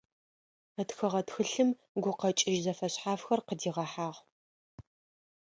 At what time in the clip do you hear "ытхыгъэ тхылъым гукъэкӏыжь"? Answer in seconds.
0.81-2.59